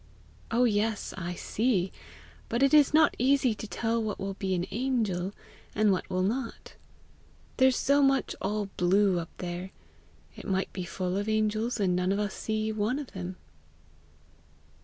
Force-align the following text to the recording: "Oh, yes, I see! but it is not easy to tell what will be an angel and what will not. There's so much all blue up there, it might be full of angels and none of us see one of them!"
"Oh, 0.49 0.63
yes, 0.63 1.13
I 1.15 1.35
see! 1.35 1.91
but 2.49 2.63
it 2.63 2.73
is 2.73 2.91
not 2.91 3.15
easy 3.19 3.53
to 3.53 3.67
tell 3.67 4.01
what 4.01 4.17
will 4.17 4.33
be 4.33 4.55
an 4.55 4.65
angel 4.71 5.31
and 5.75 5.91
what 5.91 6.09
will 6.09 6.23
not. 6.23 6.73
There's 7.57 7.77
so 7.77 8.01
much 8.01 8.35
all 8.41 8.71
blue 8.77 9.19
up 9.19 9.29
there, 9.37 9.69
it 10.35 10.47
might 10.47 10.73
be 10.73 10.85
full 10.85 11.17
of 11.17 11.29
angels 11.29 11.79
and 11.79 11.95
none 11.95 12.11
of 12.11 12.17
us 12.17 12.33
see 12.33 12.71
one 12.71 12.97
of 12.97 13.11
them!" 13.11 13.35